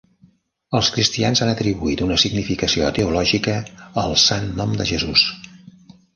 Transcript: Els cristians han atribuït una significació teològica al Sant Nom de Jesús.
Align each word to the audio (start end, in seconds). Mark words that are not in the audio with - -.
Els 0.77 0.87
cristians 0.95 1.41
han 1.45 1.51
atribuït 1.51 2.01
una 2.05 2.17
significació 2.23 2.89
teològica 2.99 3.59
al 4.07 4.19
Sant 4.27 4.51
Nom 4.63 4.75
de 4.83 4.91
Jesús. 4.95 5.29